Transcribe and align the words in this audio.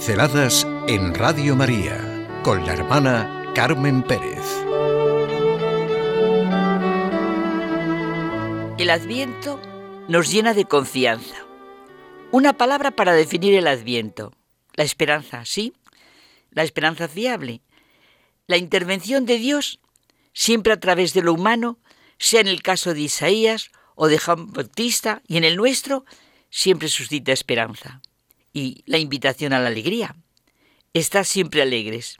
Pinceladas 0.00 0.66
en 0.88 1.12
Radio 1.14 1.54
María 1.54 2.40
con 2.42 2.64
la 2.64 2.72
hermana 2.72 3.52
Carmen 3.54 4.02
Pérez. 4.02 4.46
El 8.78 8.88
adviento 8.88 9.60
nos 10.08 10.32
llena 10.32 10.54
de 10.54 10.64
confianza. 10.64 11.34
Una 12.30 12.54
palabra 12.54 12.92
para 12.92 13.12
definir 13.12 13.52
el 13.52 13.66
adviento. 13.66 14.32
La 14.72 14.84
esperanza, 14.84 15.44
¿sí? 15.44 15.74
La 16.50 16.62
esperanza 16.62 17.06
fiable. 17.06 17.60
La 18.46 18.56
intervención 18.56 19.26
de 19.26 19.36
Dios, 19.36 19.80
siempre 20.32 20.72
a 20.72 20.80
través 20.80 21.12
de 21.12 21.20
lo 21.20 21.34
humano, 21.34 21.78
sea 22.16 22.40
en 22.40 22.48
el 22.48 22.62
caso 22.62 22.94
de 22.94 23.02
Isaías 23.02 23.70
o 23.96 24.08
de 24.08 24.18
Juan 24.18 24.50
Bautista 24.50 25.20
y 25.28 25.36
en 25.36 25.44
el 25.44 25.56
nuestro, 25.56 26.06
siempre 26.48 26.88
suscita 26.88 27.32
esperanza 27.32 28.00
y 28.52 28.82
la 28.86 28.98
invitación 28.98 29.52
a 29.52 29.60
la 29.60 29.68
alegría. 29.68 30.16
Estad 30.92 31.24
siempre 31.24 31.62
alegres. 31.62 32.18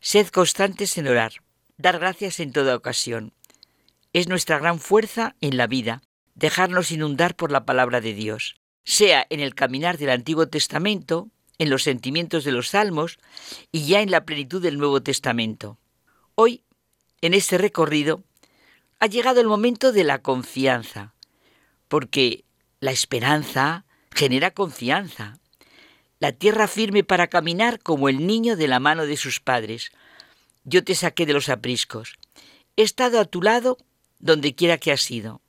Sed 0.00 0.28
constantes 0.28 0.96
en 0.98 1.08
orar. 1.08 1.32
Dar 1.76 1.98
gracias 1.98 2.40
en 2.40 2.52
toda 2.52 2.76
ocasión. 2.76 3.32
Es 4.12 4.28
nuestra 4.28 4.58
gran 4.58 4.80
fuerza 4.80 5.36
en 5.40 5.56
la 5.56 5.66
vida, 5.66 6.02
dejarnos 6.34 6.90
inundar 6.90 7.36
por 7.36 7.52
la 7.52 7.66
palabra 7.66 8.00
de 8.00 8.14
Dios, 8.14 8.56
sea 8.84 9.26
en 9.28 9.40
el 9.40 9.54
caminar 9.54 9.98
del 9.98 10.10
Antiguo 10.10 10.48
Testamento, 10.48 11.28
en 11.58 11.70
los 11.70 11.82
sentimientos 11.82 12.44
de 12.44 12.52
los 12.52 12.68
salmos 12.68 13.18
y 13.72 13.86
ya 13.86 14.00
en 14.00 14.10
la 14.10 14.24
plenitud 14.24 14.62
del 14.62 14.78
Nuevo 14.78 15.02
Testamento. 15.02 15.78
Hoy, 16.34 16.62
en 17.20 17.34
este 17.34 17.58
recorrido, 17.58 18.22
ha 18.98 19.06
llegado 19.06 19.40
el 19.40 19.46
momento 19.46 19.92
de 19.92 20.04
la 20.04 20.22
confianza, 20.22 21.14
porque 21.88 22.44
la 22.80 22.92
esperanza 22.92 23.84
genera 24.14 24.50
confianza, 24.50 25.38
la 26.18 26.32
tierra 26.32 26.66
firme 26.68 27.04
para 27.04 27.28
caminar 27.28 27.78
como 27.80 28.08
el 28.08 28.26
niño 28.26 28.56
de 28.56 28.68
la 28.68 28.80
mano 28.80 29.06
de 29.06 29.16
sus 29.16 29.40
padres. 29.40 29.90
Yo 30.64 30.82
te 30.82 30.94
saqué 30.94 31.26
de 31.26 31.32
los 31.32 31.48
apriscos. 31.48 32.18
He 32.76 32.82
estado 32.82 33.20
a 33.20 33.24
tu 33.24 33.42
lado 33.42 33.78
donde 34.18 34.54
quiera 34.54 34.78
que 34.78 34.92
has 34.92 35.10
ido. 35.10 35.40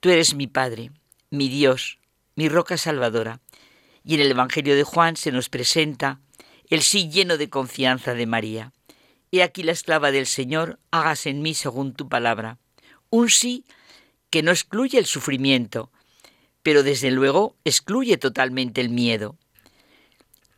Tú 0.00 0.08
eres 0.08 0.34
mi 0.34 0.46
Padre, 0.46 0.90
mi 1.30 1.48
Dios, 1.48 1.98
mi 2.34 2.48
roca 2.48 2.78
salvadora. 2.78 3.40
Y 4.02 4.14
en 4.14 4.20
el 4.20 4.30
Evangelio 4.30 4.74
de 4.74 4.82
Juan 4.82 5.16
se 5.16 5.30
nos 5.30 5.50
presenta 5.50 6.20
el 6.70 6.82
sí 6.82 7.10
lleno 7.10 7.36
de 7.36 7.50
confianza 7.50 8.14
de 8.14 8.26
María. 8.26 8.72
He 9.30 9.42
aquí 9.42 9.62
la 9.62 9.72
esclava 9.72 10.10
del 10.10 10.26
Señor, 10.26 10.78
hágase 10.90 11.30
en 11.30 11.42
mí 11.42 11.54
según 11.54 11.94
tu 11.94 12.08
palabra. 12.08 12.58
Un 13.10 13.28
sí 13.28 13.64
que 14.30 14.42
no 14.42 14.50
excluye 14.52 14.98
el 14.98 15.06
sufrimiento, 15.06 15.90
pero 16.62 16.82
desde 16.82 17.10
luego 17.10 17.56
excluye 17.64 18.16
totalmente 18.16 18.80
el 18.80 18.88
miedo. 18.88 19.36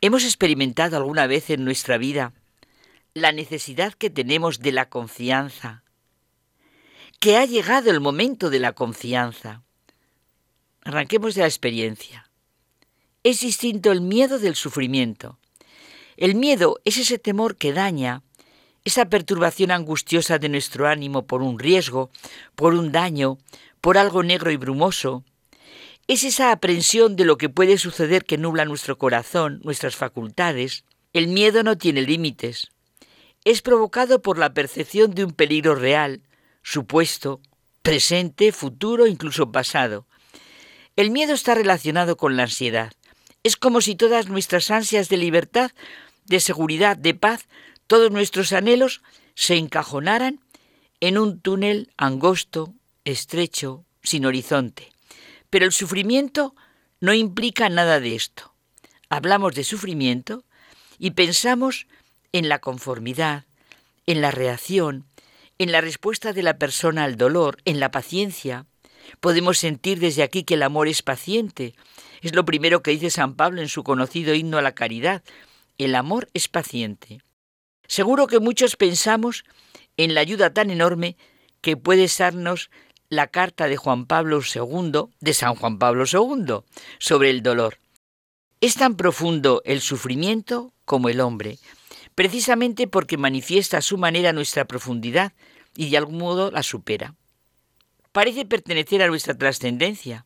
¿Hemos 0.05 0.25
experimentado 0.25 0.97
alguna 0.97 1.27
vez 1.27 1.49
en 1.49 1.63
nuestra 1.63 1.97
vida 1.97 2.33
la 3.13 3.31
necesidad 3.31 3.93
que 3.93 4.09
tenemos 4.09 4.59
de 4.59 4.73
la 4.73 4.89
confianza? 4.89 5.85
Que 7.21 7.37
ha 7.37 7.45
llegado 7.45 7.89
el 7.89 8.01
momento 8.01 8.49
de 8.49 8.59
la 8.59 8.73
confianza. 8.73 9.63
Arranquemos 10.83 11.35
de 11.35 11.43
la 11.43 11.47
experiencia. 11.47 12.29
Es 13.23 13.39
distinto 13.39 13.93
el 13.93 14.01
miedo 14.01 14.39
del 14.39 14.55
sufrimiento. 14.55 15.39
El 16.17 16.35
miedo 16.35 16.81
es 16.83 16.97
ese 16.97 17.17
temor 17.17 17.55
que 17.55 17.71
daña, 17.71 18.23
esa 18.83 19.05
perturbación 19.05 19.71
angustiosa 19.71 20.37
de 20.37 20.49
nuestro 20.49 20.89
ánimo 20.89 21.27
por 21.27 21.41
un 21.41 21.59
riesgo, 21.59 22.09
por 22.55 22.73
un 22.73 22.91
daño, 22.91 23.37
por 23.79 23.97
algo 23.97 24.21
negro 24.21 24.51
y 24.51 24.57
brumoso, 24.57 25.23
es 26.07 26.23
esa 26.23 26.51
aprensión 26.51 27.15
de 27.15 27.25
lo 27.25 27.37
que 27.37 27.49
puede 27.49 27.77
suceder 27.77 28.25
que 28.25 28.37
nubla 28.37 28.65
nuestro 28.65 28.97
corazón, 28.97 29.61
nuestras 29.63 29.95
facultades. 29.95 30.83
El 31.13 31.27
miedo 31.27 31.63
no 31.63 31.77
tiene 31.77 32.01
límites. 32.01 32.71
Es 33.45 33.61
provocado 33.61 34.21
por 34.21 34.37
la 34.37 34.53
percepción 34.53 35.11
de 35.11 35.23
un 35.23 35.31
peligro 35.31 35.75
real, 35.75 36.21
supuesto, 36.61 37.41
presente, 37.81 38.51
futuro, 38.51 39.07
incluso 39.07 39.51
pasado. 39.51 40.05
El 40.95 41.11
miedo 41.11 41.33
está 41.33 41.55
relacionado 41.55 42.17
con 42.17 42.35
la 42.37 42.43
ansiedad. 42.43 42.93
Es 43.43 43.57
como 43.57 43.81
si 43.81 43.95
todas 43.95 44.27
nuestras 44.27 44.71
ansias 44.71 45.09
de 45.09 45.17
libertad, 45.17 45.71
de 46.25 46.39
seguridad, 46.39 46.97
de 46.97 47.13
paz, 47.13 47.47
todos 47.87 48.11
nuestros 48.11 48.53
anhelos 48.53 49.01
se 49.35 49.55
encajonaran 49.55 50.39
en 50.99 51.17
un 51.17 51.39
túnel 51.39 51.91
angosto, 51.97 52.73
estrecho, 53.03 53.83
sin 54.01 54.25
horizonte. 54.25 54.92
Pero 55.53 55.67
el 55.67 55.71
sufrimiento 55.71 56.55
no 56.99 57.13
implica 57.13 57.69
nada 57.69 57.99
de 57.99 58.15
esto. 58.15 58.55
Hablamos 59.07 59.53
de 59.53 59.63
sufrimiento 59.63 60.43
y 60.97 61.11
pensamos 61.11 61.85
en 62.31 62.49
la 62.49 62.57
conformidad, 62.57 63.45
en 64.07 64.19
la 64.19 64.31
reacción, 64.31 65.05
en 65.59 65.71
la 65.71 65.79
respuesta 65.79 66.33
de 66.33 66.41
la 66.41 66.57
persona 66.57 67.03
al 67.03 67.17
dolor, 67.17 67.57
en 67.65 67.79
la 67.79 67.91
paciencia. 67.91 68.65
Podemos 69.19 69.59
sentir 69.59 69.99
desde 69.99 70.23
aquí 70.23 70.43
que 70.43 70.55
el 70.55 70.63
amor 70.63 70.87
es 70.87 71.03
paciente. 71.03 71.75
Es 72.23 72.33
lo 72.33 72.45
primero 72.45 72.81
que 72.81 72.89
dice 72.89 73.11
San 73.11 73.35
Pablo 73.35 73.61
en 73.61 73.69
su 73.69 73.83
conocido 73.83 74.33
himno 74.33 74.57
a 74.57 74.63
la 74.63 74.73
caridad. 74.73 75.21
El 75.77 75.93
amor 75.93 76.29
es 76.33 76.47
paciente. 76.47 77.21
Seguro 77.87 78.25
que 78.25 78.39
muchos 78.39 78.75
pensamos 78.75 79.45
en 79.97 80.15
la 80.15 80.21
ayuda 80.21 80.51
tan 80.51 80.71
enorme 80.71 81.15
que 81.61 81.77
puede 81.77 82.07
darnos 82.17 82.71
la 83.15 83.27
carta 83.27 83.67
de 83.67 83.77
Juan 83.77 84.05
Pablo 84.05 84.41
II, 84.41 85.05
de 85.19 85.33
San 85.33 85.55
Juan 85.55 85.79
Pablo 85.79 86.05
II, 86.11 86.63
sobre 86.99 87.29
el 87.29 87.43
dolor. 87.43 87.79
Es 88.61 88.75
tan 88.75 88.95
profundo 88.95 89.61
el 89.65 89.81
sufrimiento 89.81 90.73
como 90.85 91.09
el 91.09 91.19
hombre, 91.19 91.59
precisamente 92.15 92.87
porque 92.87 93.17
manifiesta 93.17 93.77
a 93.77 93.81
su 93.81 93.97
manera 93.97 94.33
nuestra 94.33 94.65
profundidad 94.65 95.33
y 95.75 95.89
de 95.89 95.97
algún 95.97 96.17
modo 96.17 96.51
la 96.51 96.63
supera. 96.63 97.15
Parece 98.11 98.45
pertenecer 98.45 99.01
a 99.01 99.07
nuestra 99.07 99.37
trascendencia. 99.37 100.25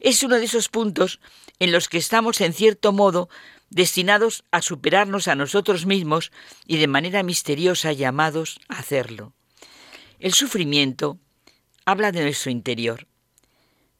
Es 0.00 0.22
uno 0.22 0.36
de 0.36 0.44
esos 0.44 0.68
puntos 0.68 1.20
en 1.58 1.72
los 1.72 1.88
que 1.88 1.98
estamos 1.98 2.40
en 2.40 2.52
cierto 2.52 2.92
modo 2.92 3.28
destinados 3.70 4.44
a 4.52 4.62
superarnos 4.62 5.26
a 5.26 5.34
nosotros 5.34 5.86
mismos 5.86 6.30
y 6.66 6.76
de 6.76 6.86
manera 6.86 7.22
misteriosa 7.22 7.92
llamados 7.92 8.60
a 8.68 8.78
hacerlo. 8.78 9.32
El 10.18 10.32
sufrimiento 10.32 11.18
habla 11.86 12.12
de 12.12 12.22
nuestro 12.22 12.50
interior. 12.50 13.06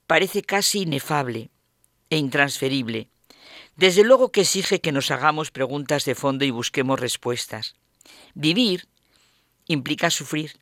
Parece 0.06 0.42
casi 0.42 0.82
inefable 0.82 1.50
e 2.10 2.18
intransferible. 2.18 3.08
Desde 3.76 4.04
luego 4.04 4.32
que 4.32 4.42
exige 4.42 4.80
que 4.80 4.92
nos 4.92 5.10
hagamos 5.10 5.50
preguntas 5.50 6.04
de 6.04 6.14
fondo 6.14 6.44
y 6.44 6.50
busquemos 6.50 7.00
respuestas. 7.00 7.76
Vivir 8.34 8.88
implica 9.66 10.10
sufrir. 10.10 10.58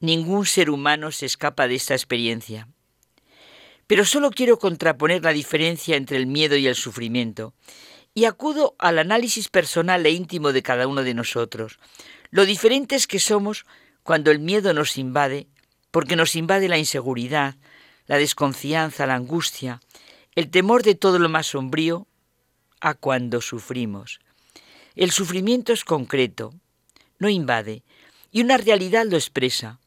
Ningún 0.00 0.44
ser 0.44 0.70
humano 0.70 1.12
se 1.12 1.26
escapa 1.26 1.68
de 1.68 1.76
esta 1.76 1.94
experiencia. 1.94 2.68
Pero 3.86 4.04
solo 4.04 4.30
quiero 4.30 4.58
contraponer 4.58 5.22
la 5.22 5.32
diferencia 5.32 5.96
entre 5.96 6.16
el 6.16 6.26
miedo 6.26 6.56
y 6.56 6.66
el 6.66 6.74
sufrimiento, 6.74 7.54
y 8.12 8.24
acudo 8.24 8.74
al 8.78 8.98
análisis 8.98 9.48
personal 9.48 10.04
e 10.06 10.10
íntimo 10.10 10.52
de 10.52 10.62
cada 10.62 10.86
uno 10.86 11.02
de 11.02 11.14
nosotros. 11.14 11.78
Lo 12.30 12.44
diferentes 12.44 13.06
que 13.06 13.18
somos 13.18 13.66
cuando 14.02 14.30
el 14.30 14.38
miedo 14.38 14.72
nos 14.72 14.98
invade 14.98 15.48
porque 15.94 16.16
nos 16.16 16.34
invade 16.34 16.66
la 16.66 16.76
inseguridad, 16.76 17.54
la 18.08 18.18
desconfianza, 18.18 19.06
la 19.06 19.14
angustia, 19.14 19.80
el 20.34 20.50
temor 20.50 20.82
de 20.82 20.96
todo 20.96 21.20
lo 21.20 21.28
más 21.28 21.46
sombrío 21.46 22.08
a 22.80 22.94
cuando 22.94 23.40
sufrimos. 23.40 24.18
El 24.96 25.12
sufrimiento 25.12 25.72
es 25.72 25.84
concreto, 25.84 26.52
no 27.20 27.28
invade, 27.28 27.84
y 28.32 28.42
una 28.42 28.56
realidad 28.56 29.06
lo 29.08 29.16
expresa. 29.16 29.78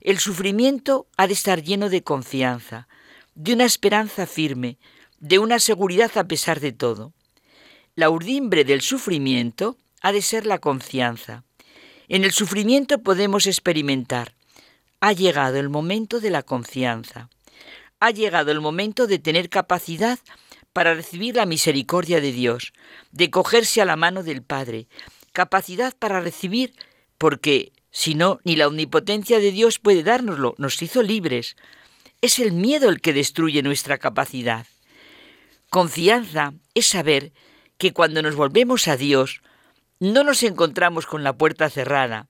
El 0.00 0.20
sufrimiento 0.20 1.08
ha 1.16 1.26
de 1.26 1.32
estar 1.32 1.60
lleno 1.60 1.88
de 1.88 2.04
confianza, 2.04 2.86
de 3.34 3.54
una 3.54 3.64
esperanza 3.64 4.26
firme, 4.26 4.78
de 5.18 5.40
una 5.40 5.58
seguridad 5.58 6.16
a 6.18 6.28
pesar 6.28 6.60
de 6.60 6.70
todo. 6.70 7.14
La 7.96 8.10
urdimbre 8.10 8.62
del 8.62 8.80
sufrimiento 8.80 9.76
ha 10.02 10.12
de 10.12 10.22
ser 10.22 10.46
la 10.46 10.60
confianza. 10.60 11.42
En 12.06 12.22
el 12.22 12.30
sufrimiento 12.30 13.02
podemos 13.02 13.48
experimentar 13.48 14.38
ha 15.00 15.12
llegado 15.12 15.58
el 15.58 15.68
momento 15.68 16.20
de 16.20 16.30
la 16.30 16.42
confianza. 16.42 17.28
Ha 18.00 18.10
llegado 18.10 18.50
el 18.50 18.60
momento 18.60 19.06
de 19.06 19.18
tener 19.18 19.48
capacidad 19.48 20.18
para 20.72 20.94
recibir 20.94 21.36
la 21.36 21.46
misericordia 21.46 22.20
de 22.20 22.32
Dios, 22.32 22.72
de 23.10 23.30
cogerse 23.30 23.80
a 23.80 23.84
la 23.84 23.96
mano 23.96 24.22
del 24.22 24.42
Padre, 24.42 24.88
capacidad 25.32 25.94
para 25.96 26.20
recibir, 26.20 26.74
porque 27.16 27.72
si 27.90 28.14
no, 28.14 28.40
ni 28.44 28.56
la 28.56 28.68
omnipotencia 28.68 29.40
de 29.40 29.50
Dios 29.50 29.78
puede 29.78 30.02
dárnoslo, 30.02 30.54
nos 30.58 30.80
hizo 30.82 31.02
libres. 31.02 31.56
Es 32.20 32.38
el 32.38 32.52
miedo 32.52 32.88
el 32.88 33.00
que 33.00 33.12
destruye 33.12 33.62
nuestra 33.62 33.98
capacidad. 33.98 34.66
Confianza 35.70 36.54
es 36.74 36.86
saber 36.86 37.32
que 37.76 37.92
cuando 37.92 38.22
nos 38.22 38.34
volvemos 38.34 38.88
a 38.88 38.96
Dios, 38.96 39.42
no 40.00 40.22
nos 40.22 40.42
encontramos 40.42 41.06
con 41.06 41.24
la 41.24 41.36
puerta 41.36 41.70
cerrada, 41.70 42.26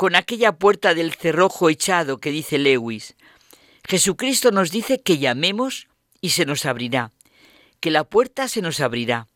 con 0.00 0.16
aquella 0.16 0.52
puerta 0.52 0.94
del 0.94 1.12
cerrojo 1.12 1.68
echado 1.68 2.16
que 2.20 2.30
dice 2.30 2.56
Lewis. 2.56 3.16
Jesucristo 3.86 4.50
nos 4.50 4.70
dice 4.70 5.02
que 5.02 5.18
llamemos 5.18 5.88
y 6.22 6.30
se 6.30 6.46
nos 6.46 6.64
abrirá, 6.64 7.12
que 7.80 7.90
la 7.90 8.04
puerta 8.04 8.48
se 8.48 8.62
nos 8.62 8.80
abrirá. 8.80 9.26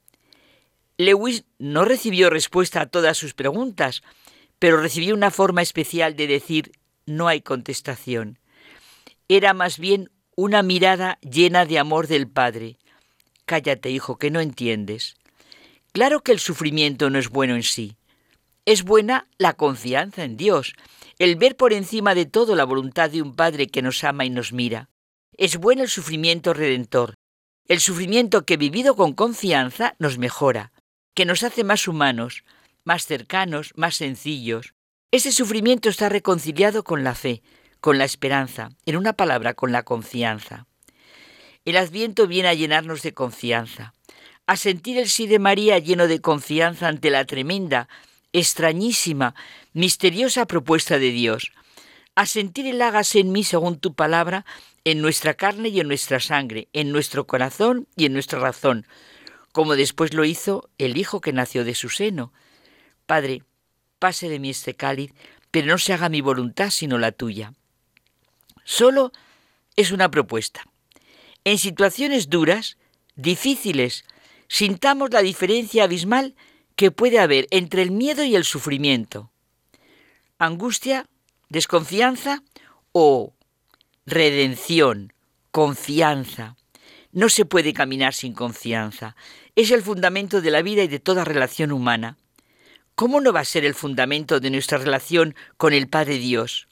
Lewis 0.96 1.44
no 1.58 1.84
recibió 1.84 2.30
respuesta 2.30 2.80
a 2.80 2.86
todas 2.86 3.18
sus 3.18 3.34
preguntas, 3.34 4.00
pero 4.58 4.80
recibió 4.80 5.14
una 5.14 5.30
forma 5.30 5.60
especial 5.60 6.16
de 6.16 6.28
decir 6.28 6.72
no 7.04 7.28
hay 7.28 7.42
contestación. 7.42 8.38
Era 9.28 9.52
más 9.52 9.78
bien 9.78 10.08
una 10.34 10.62
mirada 10.62 11.18
llena 11.20 11.66
de 11.66 11.78
amor 11.78 12.06
del 12.06 12.26
Padre. 12.26 12.78
Cállate, 13.44 13.90
hijo, 13.90 14.16
que 14.16 14.30
no 14.30 14.40
entiendes. 14.40 15.16
Claro 15.92 16.22
que 16.22 16.32
el 16.32 16.38
sufrimiento 16.38 17.10
no 17.10 17.18
es 17.18 17.28
bueno 17.28 17.54
en 17.54 17.64
sí. 17.64 17.98
Es 18.66 18.82
buena 18.82 19.28
la 19.36 19.52
confianza 19.52 20.24
en 20.24 20.36
Dios, 20.38 20.74
el 21.18 21.36
ver 21.36 21.56
por 21.56 21.74
encima 21.74 22.14
de 22.14 22.24
todo 22.24 22.54
la 22.54 22.64
voluntad 22.64 23.10
de 23.10 23.20
un 23.20 23.34
Padre 23.34 23.66
que 23.66 23.82
nos 23.82 24.02
ama 24.04 24.24
y 24.24 24.30
nos 24.30 24.52
mira. 24.52 24.88
Es 25.36 25.58
bueno 25.58 25.82
el 25.82 25.88
sufrimiento 25.88 26.54
redentor, 26.54 27.14
el 27.66 27.80
sufrimiento 27.80 28.46
que 28.46 28.56
vivido 28.56 28.96
con 28.96 29.12
confianza 29.12 29.94
nos 29.98 30.16
mejora, 30.16 30.72
que 31.14 31.26
nos 31.26 31.42
hace 31.42 31.62
más 31.62 31.88
humanos, 31.88 32.44
más 32.84 33.06
cercanos, 33.06 33.72
más 33.76 33.96
sencillos. 33.96 34.74
Ese 35.10 35.30
sufrimiento 35.30 35.90
está 35.90 36.08
reconciliado 36.08 36.84
con 36.84 37.04
la 37.04 37.14
fe, 37.14 37.42
con 37.80 37.98
la 37.98 38.04
esperanza, 38.04 38.70
en 38.86 38.96
una 38.96 39.12
palabra, 39.12 39.52
con 39.52 39.72
la 39.72 39.82
confianza. 39.82 40.66
El 41.66 41.76
adviento 41.76 42.26
viene 42.26 42.48
a 42.48 42.54
llenarnos 42.54 43.02
de 43.02 43.12
confianza, 43.12 43.94
a 44.46 44.56
sentir 44.56 44.98
el 44.98 45.08
sí 45.08 45.26
de 45.26 45.38
María 45.38 45.78
lleno 45.78 46.06
de 46.06 46.20
confianza 46.20 46.88
ante 46.88 47.10
la 47.10 47.24
tremenda, 47.24 47.88
extrañísima, 48.34 49.34
misteriosa 49.72 50.44
propuesta 50.44 50.98
de 50.98 51.10
Dios, 51.12 51.52
a 52.16 52.26
sentir 52.26 52.66
el 52.66 52.82
hágase 52.82 53.20
en 53.20 53.32
mí 53.32 53.44
según 53.44 53.78
tu 53.78 53.94
palabra, 53.94 54.44
en 54.84 55.00
nuestra 55.00 55.34
carne 55.34 55.70
y 55.70 55.80
en 55.80 55.88
nuestra 55.88 56.20
sangre, 56.20 56.68
en 56.72 56.92
nuestro 56.92 57.26
corazón 57.26 57.86
y 57.96 58.04
en 58.04 58.12
nuestra 58.12 58.40
razón, 58.40 58.86
como 59.52 59.76
después 59.76 60.12
lo 60.12 60.24
hizo 60.24 60.68
el 60.78 60.96
Hijo 60.98 61.20
que 61.20 61.32
nació 61.32 61.64
de 61.64 61.74
su 61.74 61.88
seno. 61.88 62.32
Padre, 63.06 63.44
pase 64.00 64.28
de 64.28 64.40
mí 64.40 64.50
este 64.50 64.74
cáliz, 64.74 65.12
pero 65.50 65.68
no 65.68 65.78
se 65.78 65.92
haga 65.92 66.08
mi 66.08 66.20
voluntad 66.20 66.70
sino 66.70 66.98
la 66.98 67.12
tuya. 67.12 67.54
Solo 68.64 69.12
es 69.76 69.92
una 69.92 70.10
propuesta. 70.10 70.66
En 71.44 71.58
situaciones 71.58 72.30
duras, 72.30 72.78
difíciles, 73.14 74.04
sintamos 74.48 75.10
la 75.12 75.22
diferencia 75.22 75.84
abismal 75.84 76.34
que 76.76 76.90
puede 76.90 77.18
haber 77.18 77.46
entre 77.50 77.82
el 77.82 77.90
miedo 77.90 78.24
y 78.24 78.34
el 78.34 78.44
sufrimiento. 78.44 79.30
Angustia, 80.38 81.06
desconfianza 81.48 82.42
o 82.92 83.34
redención, 84.06 85.12
confianza. 85.50 86.56
No 87.12 87.28
se 87.28 87.44
puede 87.44 87.72
caminar 87.72 88.14
sin 88.14 88.34
confianza. 88.34 89.14
Es 89.54 89.70
el 89.70 89.82
fundamento 89.82 90.40
de 90.40 90.50
la 90.50 90.62
vida 90.62 90.82
y 90.82 90.88
de 90.88 90.98
toda 90.98 91.24
relación 91.24 91.70
humana. 91.70 92.16
¿Cómo 92.94 93.20
no 93.20 93.32
va 93.32 93.40
a 93.40 93.44
ser 93.44 93.64
el 93.64 93.74
fundamento 93.74 94.40
de 94.40 94.50
nuestra 94.50 94.78
relación 94.78 95.34
con 95.56 95.72
el 95.72 95.88
Padre 95.88 96.18
Dios? 96.18 96.68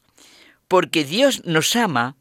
porque 0.73 1.05
Dios 1.05 1.45
nos 1.45 1.77
ama, 1.77 2.17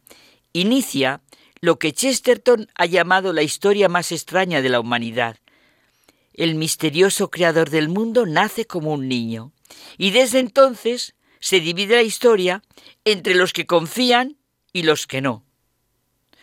inicia 0.52 1.22
lo 1.62 1.80
que 1.80 1.94
Chesterton 1.94 2.68
ha 2.76 2.86
llamado 2.86 3.32
la 3.32 3.44
historia 3.44 3.88
más 3.88 4.12
extraña 4.12 4.62
de 4.62 4.68
la 4.68 4.82
humanidad. 4.82 5.38
El 6.34 6.56
misterioso 6.56 7.30
creador 7.30 7.70
del 7.70 7.90
mundo 7.90 8.26
nace 8.26 8.66
como 8.66 8.94
un 8.94 9.08
niño, 9.08 9.52
y 9.98 10.12
desde 10.12 10.40
entonces 10.40 11.16
se 11.40 11.60
divide 11.60 11.96
la 11.96 12.04
historia 12.04 12.62
entre 13.04 13.36
los 13.36 13.54
que 13.54 13.66
confían 13.66 14.38
y 14.74 14.84
los 14.84 15.08
que 15.08 15.22
no. 15.22 15.44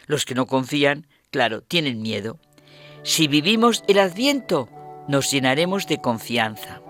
Los 0.06 0.24
que 0.24 0.34
no 0.34 0.46
confían, 0.46 1.06
claro, 1.30 1.62
tienen 1.62 2.02
miedo. 2.02 2.38
Si 3.02 3.28
vivimos 3.28 3.84
el 3.88 3.98
adviento, 3.98 4.68
nos 5.08 5.30
llenaremos 5.30 5.86
de 5.86 6.00
confianza. 6.00 6.82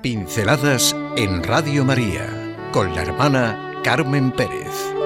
Pinceladas 0.00 0.94
en 1.16 1.42
Radio 1.42 1.84
María 1.84 2.56
con 2.72 2.94
la 2.94 3.02
hermana 3.02 3.80
Carmen 3.82 4.30
Pérez. 4.30 4.97